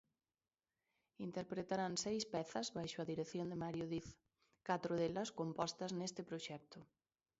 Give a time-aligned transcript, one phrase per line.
[1.27, 4.07] Interpretarán seis pezas baixo a dirección de Mario Diz,
[4.67, 6.79] catro delas compostas neste proxecto.